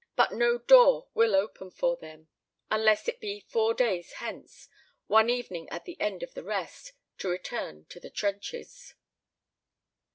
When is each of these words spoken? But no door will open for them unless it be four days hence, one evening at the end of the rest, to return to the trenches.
But 0.15 0.31
no 0.31 0.57
door 0.57 1.09
will 1.13 1.35
open 1.35 1.69
for 1.69 1.95
them 1.95 2.27
unless 2.71 3.07
it 3.07 3.19
be 3.19 3.39
four 3.41 3.75
days 3.75 4.13
hence, 4.13 4.67
one 5.05 5.29
evening 5.29 5.69
at 5.69 5.85
the 5.85 5.95
end 6.01 6.23
of 6.23 6.33
the 6.33 6.43
rest, 6.43 6.93
to 7.19 7.29
return 7.29 7.85
to 7.89 7.99
the 7.99 8.09
trenches. 8.09 8.95